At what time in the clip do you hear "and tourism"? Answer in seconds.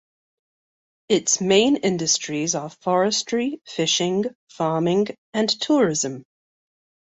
5.31-6.23